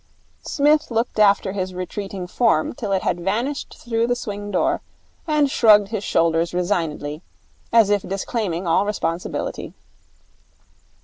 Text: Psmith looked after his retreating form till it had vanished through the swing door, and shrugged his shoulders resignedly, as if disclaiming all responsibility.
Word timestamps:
Psmith 0.41 0.89
looked 0.89 1.19
after 1.19 1.51
his 1.51 1.75
retreating 1.75 2.25
form 2.25 2.73
till 2.73 2.91
it 2.91 3.03
had 3.03 3.19
vanished 3.19 3.75
through 3.77 4.07
the 4.07 4.15
swing 4.15 4.49
door, 4.49 4.81
and 5.27 5.51
shrugged 5.51 5.89
his 5.89 6.03
shoulders 6.03 6.55
resignedly, 6.55 7.21
as 7.71 7.91
if 7.91 8.01
disclaiming 8.01 8.65
all 8.65 8.83
responsibility. 8.83 9.75